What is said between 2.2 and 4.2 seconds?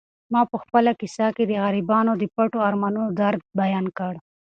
پټو ارمانونو درد بیان کړ.